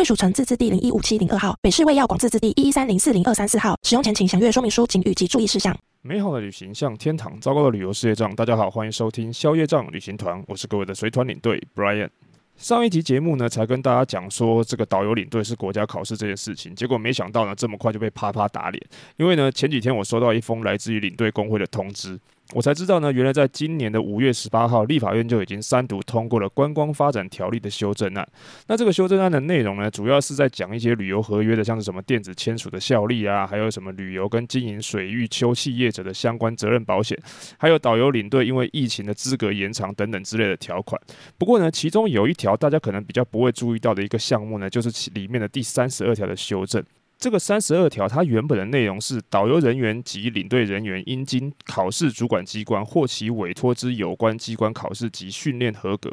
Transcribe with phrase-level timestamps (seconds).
[0.00, 3.78] 贵属城自治地零一五七零二号，北市卫药广自治地一一三零四零二三四号。
[3.82, 5.76] 使用前请详阅说明书、警语及注意事项。
[6.00, 8.34] 美好的旅行像天堂，糟糕的旅游事业障。
[8.34, 12.08] 大家好，欢迎收听消业障旅行团，我是各位的随团领队 Brian。
[12.56, 18.82] 上一集节目呢，才跟大家讲说这个导游领队是国家考试这件事情，结果没想到呢，这么快就被啪啪打脸。
[19.18, 22.18] 因为呢，前几天我收到一封来自于领队工会的通知。
[22.52, 28.28] 我才知道呢，原来在今年的五月十八号，立法院就已经三读通过了观光发展条例的修正案。
[28.66, 37.16] 那这个修正案的内容呢，主要是在讲一些旅游合约的，像是什么电子签署的效力啊，还有什么旅游跟经营水域休憩业者的相关责任保险，
[37.56, 41.00] 还有导游领队因为疫情的资格延长等等之类的条款。
[41.38, 46.84] 不过呢，其中有一条大家可能比较不会注意到的一个项目呢，就是里面的第三十二条的修正。
[47.20, 56.10] 这个三十二条，它原本的内容是导游人员及领队人员应经考试主管机关或其委托之有关机关考试及训练合格。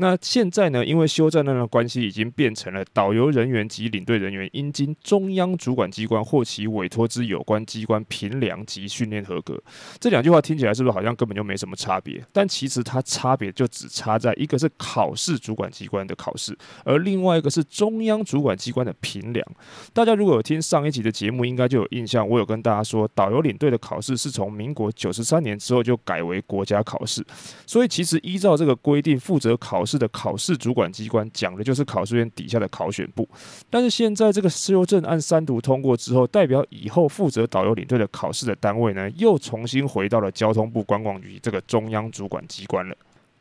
[0.00, 9.60] 那现在呢，因为修正案的关系，已经变成了导游人员及领队人员应经中央主管机关或其委托之有关机关评量及训练合格。
[9.98, 12.24] 这两句话听起来是不是好像根本就没什么差别？
[12.32, 19.44] 但其实它差别就只差在一个是考试主管机关的考试，而另外一个是中央主管机关的评量。
[19.92, 27.26] 大家如果有听上一集的节目，应该就有印象，我有跟大家说，导游领队的考试是从民国九十三年之后就改为国家考试，
[27.66, 33.26] 所以其实依照这个规定，负责考试的考试主管机关讲的就是考试院底下的考选部，
[33.70, 42.94] 但是现在这个修正案三读通过之后，代表以后负责导游领队的考试的单位呢，又重新回到了交通部观光局这个中央主管机关了。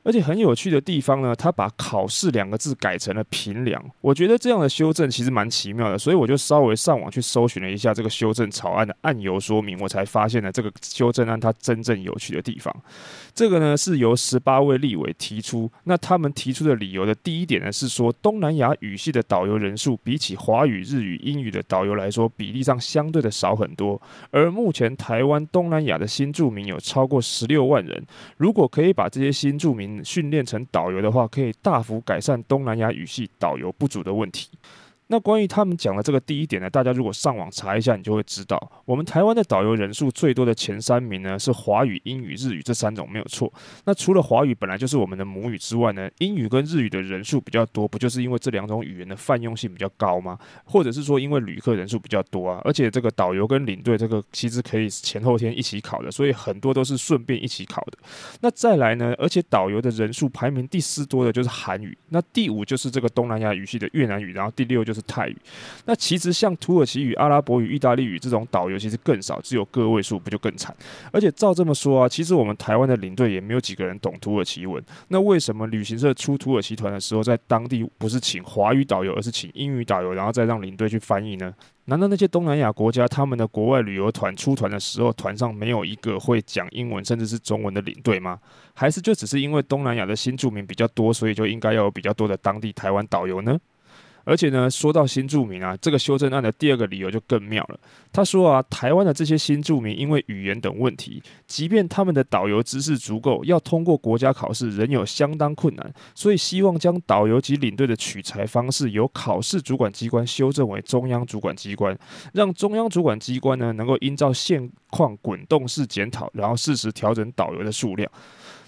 [0.07, 3.83] 而且很有趣的地方呢，他把“考试”两个字改成了“评量”。
[3.99, 12.73] 我觉得这样的修正其实蛮奇妙的，所以我就稍微上网去搜寻了一下这个修正草案的案由说明，我才发现了这个修正案它真正有趣的地方。
[13.35, 24.01] 这个呢是由十八位立委提出，那他们提出的理由的第一点呢是说，东南亚语系的导游人数比起华语、日语、英语的导游来说，比例上相对的少很多。
[24.31, 28.01] 而目前台湾东南亚的新住民有超过十六万人，
[28.37, 34.49] 如果可以把这些新住民训练成导游的话，可以大幅改善东南亚语系导游不足的问题。
[35.09, 43.51] 那关于他们讲的这个第一点呢，大家如果上网查一下，你就会知道，我们台湾的导游人数最多的前三名呢是华语、英语、日语这三种没有错。
[43.85, 50.37] 那除了华语本来就是我们的母语之外呢，英语跟日语的人数比较多，不就是因为这两种语言的泛用性比较高吗？
[50.65, 52.61] 或者是说因为旅客人数比较多啊？
[52.65, 57.97] 而且这个导游跟领队这个其实可以前后天一起考的，所以很多都是顺便一起考的。
[58.41, 64.96] 那再来呢，而且导游的人数排名第四多的就是韩语，那第五就是这个东南亚语系的越南语，然后第六就是。
[64.97, 65.37] 是泰语，
[65.85, 70.75] 那其实像土耳其语、阿拉伯语、意大利语这种导游其实更少，只有个位数，不就更惨？
[71.11, 74.83] 而且照这么说啊，其实我们台湾的领队也没有几个人懂土耳其文。
[75.09, 81.53] 那为什么旅行社出土耳其团的时候，在当地不是请华语导游，而是请英语导游，然后再让领队去翻译呢？
[81.89, 88.37] 难道那些东南亚国家他们的国外旅游团出团的时候，团上没有一个会讲英文甚至是中文的领队吗？
[88.73, 93.57] 还是就只是因为东南亚的新住民比较多，所以就应该要有比较多的当地台湾导游呢？
[94.27, 97.79] 而且呢，说到新住民啊，这个修正案的第二个理由就更妙了。
[98.11, 111.97] 他说啊，台湾的这些新住民因为语言等问题，即便他们的导游知识足够，要通过国家考试仍有相当困难，所以希望将导游及领队的取材方式由考试主管机关修正为中央主管机关，
[112.33, 118.11] 让中央主管机关呢能够依照现况滚动式检讨，然后适时调整导游的数量。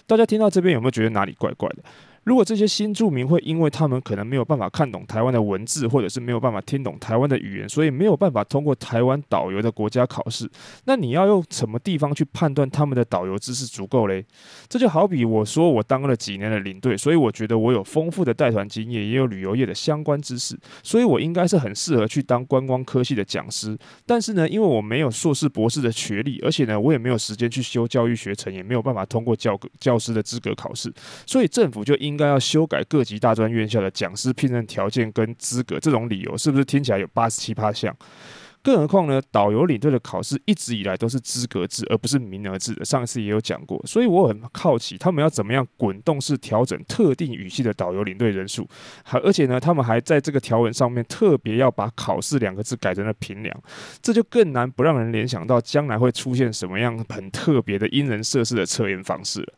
[0.08, 1.84] 大家听到这边有没有觉得哪里怪怪的？
[2.30, 10.48] 如果这些新住民会因为他们可能没有办法看懂台湾的文字，或者是没有办法听懂台湾的语言，所以没有办法通过台湾导游的国家考试，
[10.86, 14.24] 那你要用什么地方去判断他们的导游知识足够嘞？
[14.68, 23.76] 这就好比我说我当了几年的领队，所以我觉得我有丰富的带团经验，也有旅游业的相关知识，所以我应该是很适合去当观光科系的讲师。
[24.06, 30.94] 但是呢，因为我没有硕士博士的学历，而且呢，我也没有时间去修教育学程，也没有办法通过教教师的资格考试，
[31.26, 32.19] 所以政府就应。
[32.20, 37.96] 应该要修改各级大专院校的讲师聘任条件跟资格，这种理由是不是听起来有八十七趴像？
[38.62, 42.84] 更何况呢，导游领队的考试一直以来都是资格制，而不是名额制的。
[42.84, 48.68] 上次也有讲过，所以我很好奇，他们要怎么样滚动式调整特定语系的导游领队人数？
[49.04, 53.64] 还而且呢，他们还在这个条文上面特别要把“考试”两个字改成了“评量”，
[54.04, 59.54] 这就更难不让人联想到将来会出现什么样很特别的因人设事的测验方式了。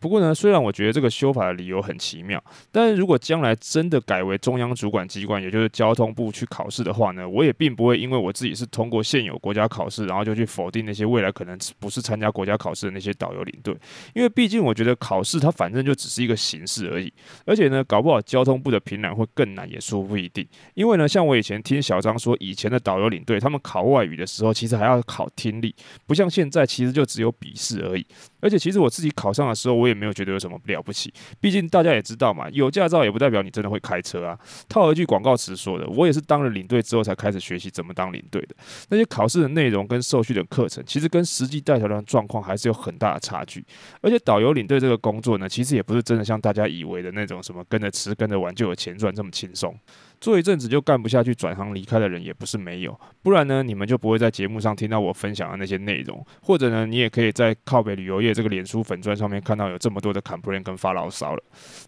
[0.00, 2.42] 不过呢，虽然我觉得这个修法的理由很奇妙，
[2.72, 13.76] 但是如果将来真的改为中央主管机关，也就是交通部去考试的话呢，我也并不会因为我自己是通过现有国家考试，然后就去否定那些未来可能不是参加国家考试的那些导游领队，
[14.14, 17.12] 因为毕竟我觉得考试它反正就只是一个形式而已，
[17.44, 20.46] 而且呢，搞不好交通部的评量会更难，也说不一定。
[20.72, 25.74] 因为呢，像我以前听小张说，以前的导游领队他们考外语的时候，其实还要考听力，
[26.06, 28.06] 不像现在其实就只有笔试而已。
[28.40, 31.12] 而且其实我自己考上的时候，我也没有觉得有什么了不起。
[31.40, 34.38] 毕竟大家也知道嘛，有驾照也不代表你真的会开车啊。
[34.68, 38.54] 套一句广告词说的，我也是当了领队之后才开始学习怎么当领队的。
[38.88, 43.64] 那些考试的内容跟受训的课程，其实跟实际带团的状况还是有很大的差距。
[44.00, 49.74] 而且导游领队这个工作呢，其实也不是真的像大家以为的那种什么跟着吃跟着玩就有钱赚这么轻松。
[50.20, 61.42] 做一阵子就干不下去，转行离开的人也不是没有，不然呢，你们就不会在节目上听到我分享的那些内容，或者呢，你也可以在靠北旅游业这个脸书粉砖上面看到有这么多的 complain 跟发牢骚了。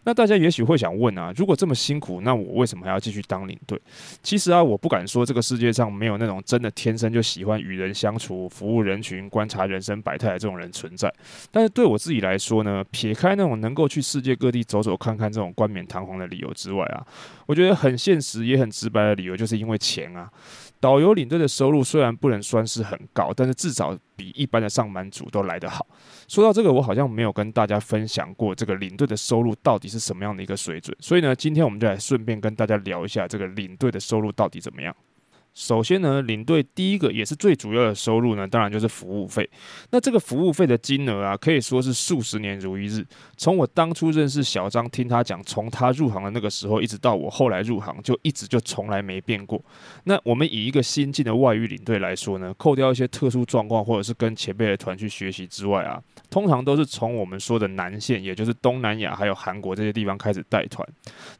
[0.04, 3.78] 那大家也许会想问啊，如果这么辛苦，那我为什么还要继续当领队？
[4.22, 11.12] 其实啊，我不敢说这个世界上没有那种真的天生就喜欢与人相处、服务人群、观察人生百态的这种人存在，
[11.50, 17.04] 但是对我自己来说呢，撇开那种能够去世界各地走走看看这种冠冕堂皇的理由之外啊，
[17.44, 18.32] 我觉得很现实。
[18.32, 20.26] 实也很直白的理由，就是因为钱啊。
[20.80, 25.86] 导游领队的收入虽然不能算是很高，但是至少比一般的上班族都来得好。
[26.28, 34.96] 说到这个，我好像没有跟大家分享过这个领队的收入到底是什么样的一个水准，所以呢，今天我们就来顺便跟大家聊一下这个领队的收入到底怎么样。
[35.54, 39.48] 首先呢，领队第一个也是最主要的收入呢，当然就是服务费。
[39.90, 43.04] 那这个服务费的金额啊，可以说是数十年如一日。
[43.36, 49.62] 从我当初认识小张，听他讲，从他入行的那个时候，一直到我后来入行，就一直就从来没变过。
[50.04, 60.88] 那我们以一个新进的外语领队来说呢，扣掉一些特殊状况或者是跟前辈的团去学习之外啊，通常都是从我们说的南线，也就是东南亚还有韩国这些地方开始带团。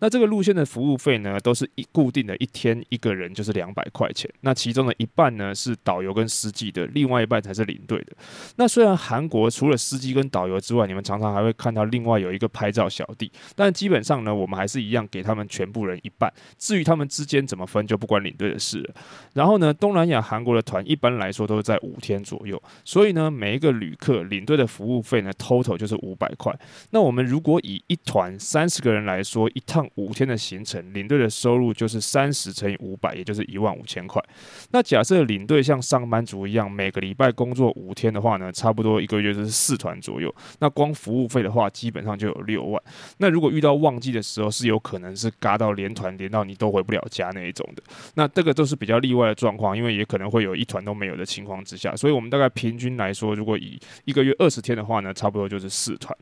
[0.00, 4.01] 那这个路线的服务费呢，都是一固定的一天一个人就是两百块。
[4.02, 8.12] 块钱，那其中的一半呢是导游跟司机的，另外一半才是领队的。
[8.56, 16.32] 那虽然韩国除了司机跟导游之外，你们常常还会看到另外有一个拍照小弟，但基本上呢，我们还是一样给他们全部人一半。
[16.58, 18.94] 至于他们之间怎么分，就不关领队的事了。
[19.34, 26.52] 然后呢，东南亚韩国的团一般来说都是在五天左右，所以呢，每一个旅客领队的服务费呢，total 就是五百块。
[26.90, 33.82] 那我们如果以一团三十个人来说，一趟五天的行程，领队的收入就是三十乘以五百，也就是一万五。
[33.92, 34.22] 千块。
[34.70, 40.34] 那假设领队像上班族一样，每个礼拜工作五天的话呢，差不多一个月就是四团左右。
[40.60, 42.82] 那光服务费的话，基本上就有六万。
[43.18, 47.82] 那如果遇到旺季的时候，是有可能是嘎到连团连到你都回不了家那一种的。
[48.14, 51.94] 那这个都是比较例外的状况，因为也可能会有一团都没有的情况之下。
[51.94, 56.16] 所以我们大概平均来说，如果以一个月二十天的话呢，差不多就是四团。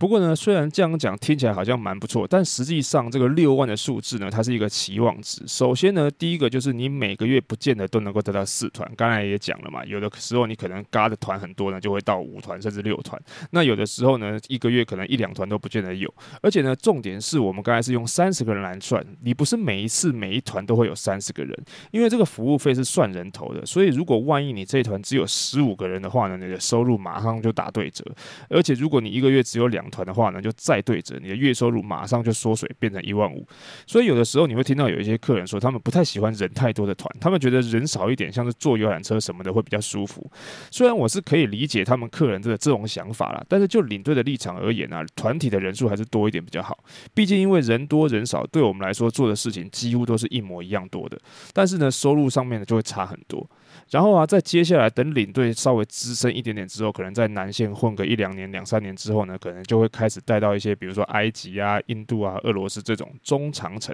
[0.00, 5.42] 不过呢，虽然这样讲听起来好像蛮不错，但实际上这个六万的数字呢，它是一个期望值。
[5.46, 8.90] 首先呢，第一个就是你每个月不见得都能够得到四团。
[8.96, 13.20] 刚才也讲了嘛，有的时候你可能嘎的团很多呢，就会到五团甚至六团。
[13.50, 16.10] 那有的时候呢，一个月可能一两团都不见得有。
[16.40, 21.54] 而且呢，重点是我们刚才是用三十个人来算，你不是每一次每一团都会有三十个人，
[21.90, 23.66] 因为这个服务费是算人头的。
[23.66, 28.02] 所以如果万一你这一团只有十五个人的话呢，你的收入马上就打对折。
[28.48, 33.46] 而且如果你一个月只有两团的话呢，就再对折，你的月收入马上就缩水，变成一万五。
[33.86, 40.30] 所以有的时候你会听到有一些客人说，他们不太喜欢人太多的团，他们觉得人少一点，像是坐游览车什么的会比较舒服。
[40.70, 46.78] 虽然我是可以理解他们客人的这种想法啦，但是就领队的立场而言啊，团体的人数还是多一点比较好。
[47.12, 51.18] 毕竟因为人多人少，对我们来说做的事情几乎都是一模一样多的，
[51.52, 53.48] 但是呢，收入上面呢就会差很多。
[53.90, 63.92] 然后啊，在接下来等领队稍微资深一点点之后，可能在南线混个一两年、两三年之后呢，可能就会开始带到一些，比如说埃及啊、印度啊、俄罗斯这种中长程。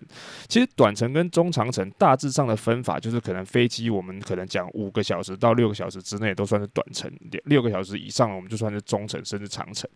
[0.48, 7.10] 其实短程跟中长程大致上的分法就是，可能飞机我们可能讲五个小时到六个小时之内都算是短程，
[7.44, 9.88] 六个小时以上我们就算是中程甚至长程。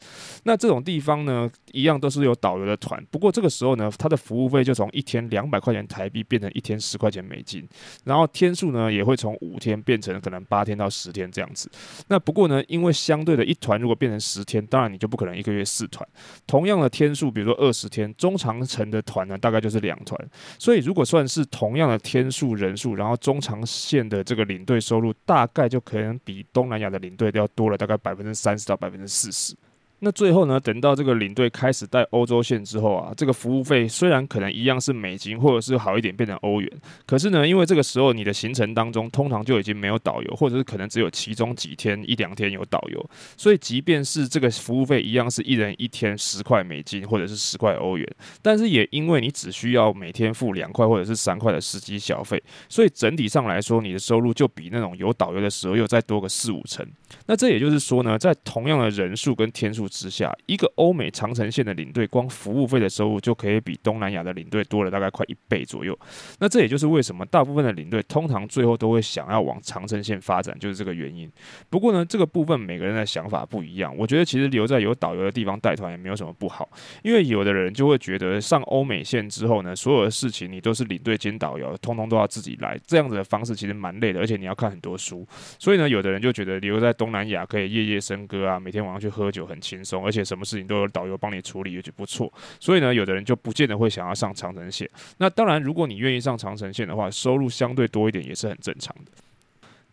[0.45, 7.69] 那这种地方呢，一样都是有导游的团，不过这个时候呢，它的服务费就从一天两百块钱台币变成一天十块钱美金，
[8.05, 9.79] 然后天数呢也会从五天。
[9.91, 11.69] 变成可能八天到十天这样子，
[12.07, 16.09] 那不过呢，因为相对的一团如果变成十天，当然你就不可能一个月四团。
[16.47, 20.17] 同样的天数，比如说二十天，中长程的团呢，大概就是两团。
[20.61, 29.57] 所以如果算是同样的天数人数，然后中长线的这个领队收入，大概就可能比东南亚的领队都要多了大概百分之三十到百分之四十。
[30.01, 36.71] 那最后呢，等到这个领队开始带欧洲线之后啊，这个服务费虽然可能一样是美金，或者是好一点变成欧元，
[37.07, 56.87] 可是呢，因为这个时候你的行程当中通常就已经没有导游，或者是可能只有其中几天一两天有导游，所以即便是这个服务费一样是一人一天十块美金或者是十块欧元，但是也因为你只需要每天付两块或者是三块的司机小费，所以整体上来说，你的收入就比那种有导游的时候又再多个四五成。
[57.27, 65.99] 那这也就是说呢，在同样的人数跟天数之下，一个欧美长城线的领队光服务费的收入就可以比东南亚的领队多了大概快一倍左右。
[66.39, 71.31] 那这也就是为什么大部分的领队通常最后都会想要往长城线发展，就是这个原因。
[71.69, 73.95] 不过呢，这个部分每个人的想法不一样。
[73.97, 76.69] 我觉得其实留在有导游的地方带团也没有什么不好，
[77.03, 85.27] 因为有的人就会觉得上欧美线之后呢，所有的事情你都是领队兼导游，通通都要自己来，这样子的方式其实蛮累的，而且你要看很多书。
[85.59, 92.31] 所以呢，有的人就觉得留在东南亚可以夜夜笙歌啊，每天晚上去喝酒很轻轻松，而且什么事情都有导游帮你处理，也就不错。
[92.59, 94.89] 所以呢，有的人就不见得会想要上长城线。
[95.19, 99.13] 那当然，如果你愿意上长城线的话，收入相对多一点也是很正常的。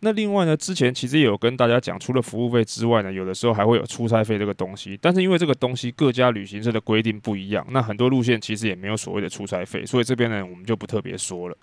[0.00, 4.96] 那另外呢，之前其实也有跟大家讲，除了服务费之外呢，有的时候还会有出差费这个东西。
[5.00, 11.56] 但是因为这个东西各家旅行社的规定不一样，那很多路线其实也没有所谓的出差费，所以这边呢，我们就不特别说了。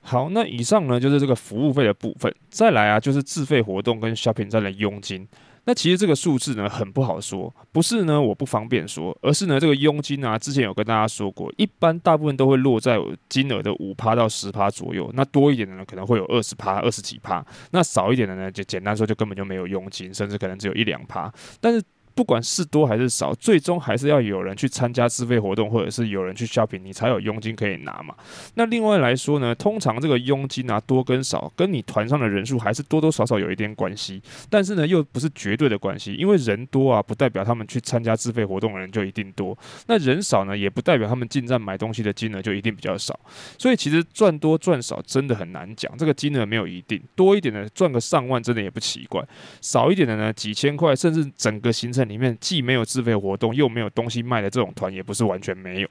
[0.00, 2.34] 好，那以上呢就是这个服务费的部分。
[2.50, 5.26] 再来啊，就是自费活动跟 shopping 站的佣金。
[5.68, 12.98] 那其实这个数字呢很不好说，不是呢我不方便说，而是呢这个佣金啊，之前有跟大家说过，一般大部分都会落在
[13.28, 15.10] 金额的五趴到十趴左右。
[15.12, 21.30] 那多一点的呢可能会有二十趴、二十几趴，那少一点的呢就简单说就根本就没有佣金，甚至可能只有一两趴。
[21.60, 21.82] 但是
[22.18, 28.12] 不管是多还是少，最终还是要有人去参加自费活动，或者是有人去 shopping，你才有佣金可以拿嘛。
[28.54, 34.20] 那另外来说呢，通常这个佣金啊多跟少，跟你团上的人数还是多多少少有一点关系。
[34.50, 39.56] 但是呢，又不是绝对的关系，因为人多啊，不代表他们去参加自费活动的人就一定多。
[39.86, 43.16] 那人少呢，也不代表他们进站买东西的金额就一定比较少。
[43.56, 47.00] 所以其实赚多赚少真的很难讲，这个金额没有一定。
[47.14, 49.22] 多一点的赚个上万，真的也不奇怪；
[49.60, 52.07] 少一点的呢，几千块，甚至整个行程。
[52.08, 55.88] 里面既没有自费活动，又没有东西卖的这种团，也不是完全没有。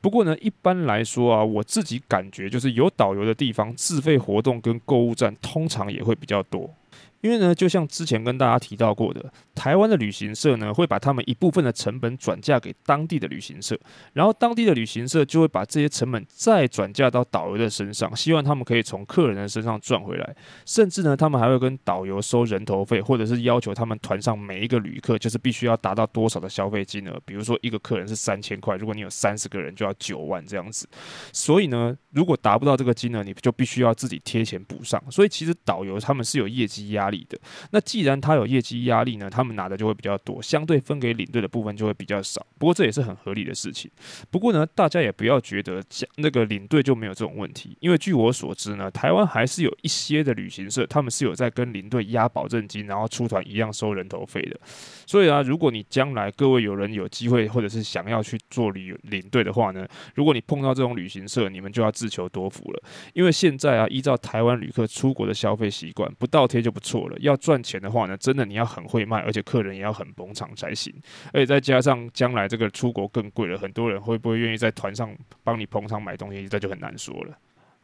[0.00, 6.74] 不过呢，一般来说啊，我自己感觉就是有导游的地方，自费活动跟购物站通常也会比较多。
[7.20, 13.78] 因为呢，就像之前跟大家提到过的，台湾的旅行社呢，会把他们一部分的成本转嫁给当地的旅行社，
[14.12, 20.36] 然后当地的旅行社就会把这些成本再转嫁到导游的身上，希望他们可以从客人的身上赚回来。
[20.64, 30.88] 甚至呢，他们还会跟导游收人头费，或者是要求他们团上每一个旅客就是必须要达到多少的消费金额，比如说一个客人是三千块，如果你有三十个人就要九万这样子。
[31.32, 35.02] 所以呢，如果达不到这个金额，你就必须要自己贴钱补上。
[35.10, 37.38] 所以其实导游他们是有业绩压力的，
[37.70, 42.44] 那既然他有业绩压力呢，他们拿的就会比较多，相对分给领队的部分就会比较少。
[42.58, 43.90] 不过这也是很合理的事情。
[44.30, 45.82] 不过呢，大家也不要觉得
[46.16, 54.58] 那个领队就没有这种问题，因为据我所知呢，台湾还是有一些的旅行社，他们是有在跟领队押保证金，然后出团一样收人头费的。
[55.06, 62.82] 所以啊，如果你将来各位有人有机会，或者是想要去做旅领队的话呢，如果你碰到这种旅行社，你们就要自求多福了。
[63.14, 70.94] 因为现在啊，依照台湾旅客出国的消费习惯，不倒贴就不错要赚钱的话呢，真的你要很会卖，而且客人也要很捧场才行。
[71.32, 75.14] 而且再加上将来这个出国更贵了，很多人会不会愿意在团上
[75.44, 77.36] 帮你捧场买东西，这就很难说了。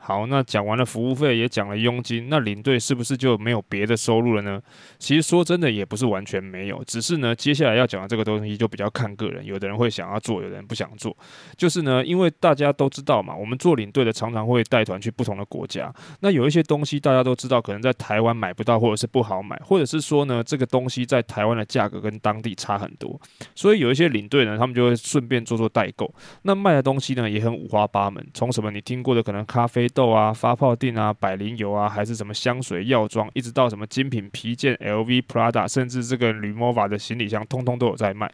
[0.06, 4.60] 好，那讲完了服务费，也讲了佣金，那领队是不是就没有别的收入了呢？
[4.98, 11.16] 其实说真的，也不是完全没有，只是呢，接下来要讲的这个东西就比较看个人，有的人会想要做，有的人不想做。
[11.56, 23.18] 就是呢，因为大家都知道嘛，我们做领队的常常会带团去不同的国家，那有一些东西大家都知道，可能在台湾买不到，或者是不好买，或者是说呢，这个东西在台湾的价格跟当地差很多，
[23.54, 26.14] 所以有一些领队呢，他们就会顺便做做代购。
[26.42, 29.88] 那卖的东西呢，也很五花八门，从什么你听过的可能咖啡。
[29.94, 38.30] 豆啊，发泡垫啊，百灵油啊，还是什么香水、药妆，一直到什么精品皮件、LV、Prada，甚至这个 Rimowa 的行李箱，通通都有在卖。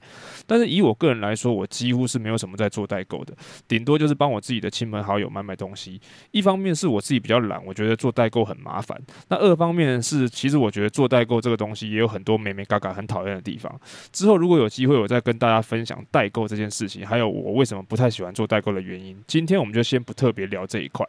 [0.46, 3.34] 但是以我个人来说，我几乎是没有什么在做代购的，
[3.68, 6.00] 顶多就是帮我自己的亲朋好友买买东西。
[6.30, 8.96] 一方面是我自己比较懒，我觉得做代购很麻烦；
[9.28, 13.70] 那二方面是，其实我觉得做代购这个东西也有很多美眉嘎嘎很讨厌的地方。
[14.10, 19.22] 之后如果有机会，我再跟大家分享代购这件事情，还有我为什么不太喜欢做代购的原因。
[19.26, 21.06] 今天我们就先不特别聊这一块。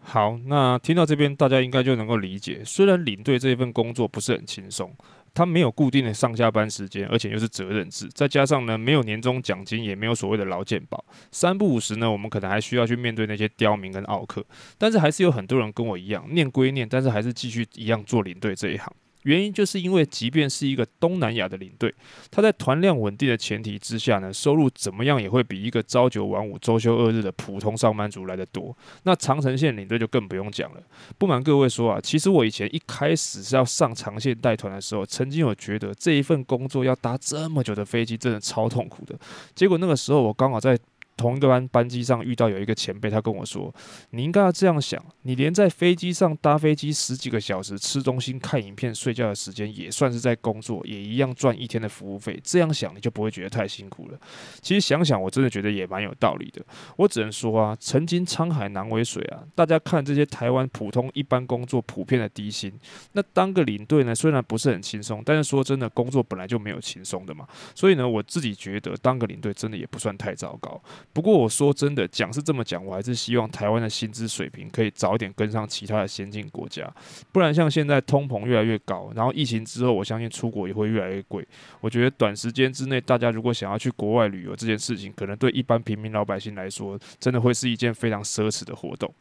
[0.00, 4.90] 好，那听到这边，大家应该就能够理解，虽然领队这一份工作不是很轻松，
[5.34, 14.42] 他没有固定的上下班时间，而且又是责任制，再加上呢，没有年终奖金，也没有所谓的劳健保，三不五时呢，我们可能还需要去面对那些刁民跟奥客，
[14.78, 18.90] 但是还是有很多人跟我一样，念归念，但是还是继续一样做领队这一行。
[19.22, 21.92] 原因就是因为，即便是一个东南亚的领队，
[22.30, 28.76] 他在团量稳定的前提之下呢，收入怎么样也会比一个朝九晚五、周休二日的普通上班族来得多。
[29.02, 30.82] 那长程线领队就更不用讲了。
[31.18, 39.18] 不瞒各位说啊，其实我以前一开始是要上长线带团的时候，曾经有觉得这一份工作要搭这么久的飞机，真的超痛苦的。
[39.54, 40.78] 结果那个时候我刚好在。
[41.18, 43.74] 同一个班班机上遇到有一个前辈，他跟我说
[44.10, 52.40] ：“你应该要这样想，你连在飞机上搭飞机十几个小时吃东西、看影片、睡觉的时间，也算是在工作，也一样赚一天的服务费。
[52.44, 54.18] 这样想，你就不会觉得太辛苦了。
[54.62, 56.64] 其实想想，我真的觉得也蛮有道理的。
[56.96, 59.42] 我只能说啊，曾经沧海难为水啊。
[59.56, 62.72] 大家看这些台湾普通一般工作普遍的低薪，
[63.12, 67.46] 那当个领队呢，虽然不是很轻松，但是说真的，工作本来就没有轻松的嘛。
[67.74, 70.80] 所以呢，我自己觉得当个领队真的也不算太糟糕。”
[71.12, 76.88] 不过我说真的，讲是这么讲，我还是希望台湾的薪资水平可以早一点跟上其他的先进国家，
[77.32, 81.46] 不然像现在通膨越来越高，然后疫情之后，我相信出国也会越来越贵。
[81.80, 89.12] 我觉得短时间之内，大家如果想要去国外旅游这件事情，可能对一般平民老百姓来说，真的会是一件非常奢侈的活动。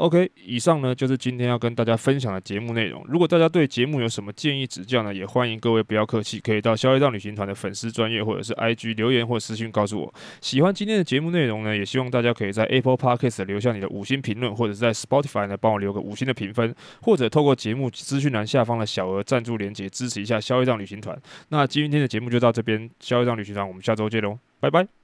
[0.00, 3.04] OK，以上呢就是今天要跟大家分享的节目内容。
[3.06, 10.14] 如果大家对节目有什么建议指教呢，也欢迎各位不要客气，可以到消业障旅行团的粉丝专页或者是 IG 留言或私讯告诉我。
[10.40, 21.14] 喜欢今天的节目内容呢，也希望大家可以在 Apple Podcast 留下你的五星评论，或者是在 Spotify 呢帮我留个五星的评分，或者透过节目资讯栏下方的小额赞助连接支持一下消业障旅行团。
[21.50, 24.99] 那今天的节目就到这边，消业障旅行团，我们下周见喽，拜拜。